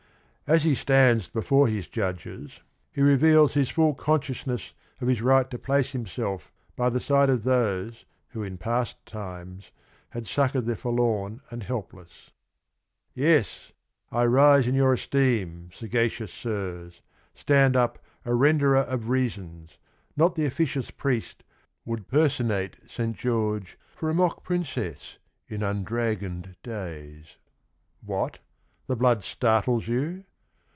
As 0.51 0.65
he 0.65 0.75
stands 0.75 1.29
before 1.29 1.69
his 1.69 1.87
judges 1.87 2.59
he 2.91 2.99
reveals 3.01 3.51
106 3.55 3.73
THE 3.73 3.81
RING 3.81 3.87
AND 3.91 3.93
THE 3.97 4.03
BOOK 4.03 4.03
his 4.03 4.03
full 4.03 4.15
consciousness 4.35 4.73
of 4.99 5.07
his 5.07 5.21
right 5.21 5.49
to 5.49 5.57
place 5.57 5.95
him 5.95 6.05
self 6.05 6.51
by 6.75 6.89
the 6.89 6.99
side 6.99 7.29
of 7.29 7.43
those 7.43 8.03
who 8.31 8.43
in 8.43 8.57
past 8.57 8.97
times 9.05 9.71
had 10.09 10.27
succored 10.27 10.65
the 10.65 10.75
forlorn 10.75 11.39
and 11.51 11.63
helpless. 11.63 12.31
"Yes, 13.13 13.71
I 14.11 14.25
rise 14.25 14.67
in 14.67 14.75
your 14.75 14.91
esteem, 14.91 15.69
sagacious 15.73 16.33
Sirs, 16.33 16.99
Stand 17.33 17.77
up 17.77 17.99
a 18.25 18.37
Tenderer 18.37 18.79
of 18.83 19.07
reasons, 19.07 19.77
not 20.17 20.35
The 20.35 20.45
officious 20.45 20.91
priest 20.91 21.45
would 21.85 22.09
personate 22.09 22.75
Saint 22.89 23.15
George 23.15 23.79
For 23.95 24.09
a 24.09 24.13
mock 24.13 24.43
Princess 24.43 25.17
in 25.47 25.63
undragoned 25.63 26.57
days. 26.61 27.37
What, 28.01 28.39
the 28.87 28.97
blood 28.97 29.23
startles 29.23 29.87
you? 29.87 30.25